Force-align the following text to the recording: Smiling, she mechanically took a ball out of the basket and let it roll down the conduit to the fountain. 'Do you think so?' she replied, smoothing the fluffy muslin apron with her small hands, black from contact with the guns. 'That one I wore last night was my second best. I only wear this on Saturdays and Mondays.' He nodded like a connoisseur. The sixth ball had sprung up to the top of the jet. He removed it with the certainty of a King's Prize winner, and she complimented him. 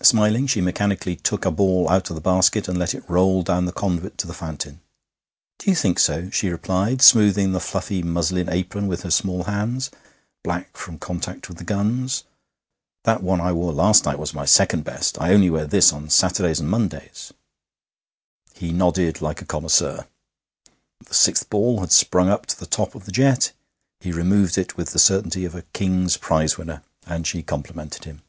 Smiling, 0.00 0.46
she 0.46 0.60
mechanically 0.60 1.16
took 1.16 1.44
a 1.44 1.50
ball 1.50 1.90
out 1.90 2.08
of 2.08 2.14
the 2.14 2.20
basket 2.22 2.68
and 2.68 2.78
let 2.78 2.94
it 2.94 3.02
roll 3.10 3.42
down 3.42 3.64
the 3.64 3.72
conduit 3.72 4.16
to 4.18 4.24
the 4.28 4.32
fountain. 4.32 4.78
'Do 5.58 5.68
you 5.70 5.74
think 5.74 5.98
so?' 5.98 6.30
she 6.30 6.48
replied, 6.50 7.02
smoothing 7.02 7.50
the 7.50 7.58
fluffy 7.58 8.00
muslin 8.00 8.48
apron 8.48 8.86
with 8.86 9.02
her 9.02 9.10
small 9.10 9.42
hands, 9.42 9.90
black 10.44 10.76
from 10.76 11.00
contact 11.00 11.48
with 11.48 11.58
the 11.58 11.64
guns. 11.64 12.22
'That 13.02 13.24
one 13.24 13.40
I 13.40 13.50
wore 13.50 13.72
last 13.72 14.04
night 14.04 14.20
was 14.20 14.32
my 14.32 14.44
second 14.44 14.84
best. 14.84 15.20
I 15.20 15.34
only 15.34 15.50
wear 15.50 15.66
this 15.66 15.92
on 15.92 16.10
Saturdays 16.10 16.60
and 16.60 16.70
Mondays.' 16.70 17.32
He 18.54 18.70
nodded 18.72 19.20
like 19.20 19.42
a 19.42 19.44
connoisseur. 19.44 20.06
The 21.04 21.12
sixth 21.12 21.50
ball 21.50 21.80
had 21.80 21.90
sprung 21.90 22.28
up 22.28 22.46
to 22.46 22.60
the 22.60 22.66
top 22.66 22.94
of 22.94 23.04
the 23.04 23.10
jet. 23.10 23.50
He 23.98 24.12
removed 24.12 24.58
it 24.58 24.76
with 24.76 24.90
the 24.92 25.00
certainty 25.00 25.44
of 25.44 25.56
a 25.56 25.62
King's 25.72 26.16
Prize 26.16 26.56
winner, 26.56 26.84
and 27.04 27.26
she 27.26 27.42
complimented 27.42 28.04
him. 28.04 28.22